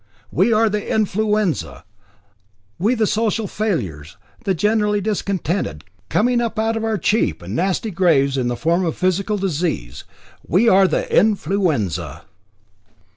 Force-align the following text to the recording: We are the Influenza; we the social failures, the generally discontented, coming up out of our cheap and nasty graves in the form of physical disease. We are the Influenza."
We 0.31 0.51
are 0.51 0.67
the 0.67 0.91
Influenza; 0.91 1.85
we 2.79 2.95
the 2.95 3.05
social 3.05 3.45
failures, 3.45 4.17
the 4.45 4.55
generally 4.55 4.99
discontented, 4.99 5.83
coming 6.09 6.41
up 6.41 6.57
out 6.57 6.75
of 6.75 6.83
our 6.83 6.97
cheap 6.97 7.43
and 7.43 7.55
nasty 7.55 7.91
graves 7.91 8.35
in 8.35 8.47
the 8.47 8.57
form 8.57 8.83
of 8.83 8.97
physical 8.97 9.37
disease. 9.37 10.03
We 10.43 10.67
are 10.67 10.87
the 10.87 11.07
Influenza." 11.15 12.23